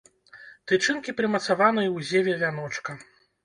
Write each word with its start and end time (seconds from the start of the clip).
Тычынкі 0.71 1.15
прымацаваныя 1.21 1.89
ў 1.97 2.11
зеве 2.11 2.33
вяночка. 2.43 2.91